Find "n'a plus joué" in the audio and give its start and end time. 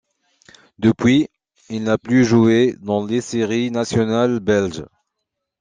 1.83-2.75